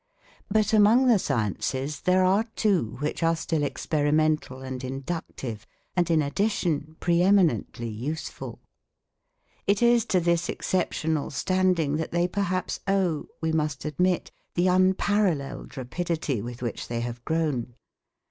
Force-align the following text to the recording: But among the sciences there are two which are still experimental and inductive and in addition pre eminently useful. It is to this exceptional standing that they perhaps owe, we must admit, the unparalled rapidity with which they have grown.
But 0.49 0.73
among 0.73 1.05
the 1.05 1.19
sciences 1.19 1.99
there 2.01 2.23
are 2.25 2.45
two 2.55 2.97
which 3.01 3.21
are 3.21 3.35
still 3.35 3.61
experimental 3.61 4.63
and 4.63 4.83
inductive 4.83 5.67
and 5.95 6.09
in 6.09 6.23
addition 6.23 6.95
pre 6.99 7.21
eminently 7.21 7.87
useful. 7.87 8.57
It 9.67 9.83
is 9.83 10.05
to 10.05 10.19
this 10.19 10.49
exceptional 10.49 11.29
standing 11.29 11.97
that 11.97 12.11
they 12.11 12.27
perhaps 12.27 12.79
owe, 12.87 13.27
we 13.41 13.51
must 13.51 13.85
admit, 13.85 14.31
the 14.55 14.65
unparalled 14.65 15.77
rapidity 15.77 16.41
with 16.41 16.63
which 16.63 16.87
they 16.87 17.01
have 17.01 17.23
grown. 17.23 17.75